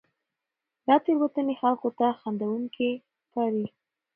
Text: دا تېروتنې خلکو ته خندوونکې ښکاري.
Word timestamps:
دا 0.87 0.95
تېروتنې 1.05 1.55
خلکو 1.61 1.89
ته 1.99 2.07
خندوونکې 2.19 2.89
ښکاري. 3.23 3.65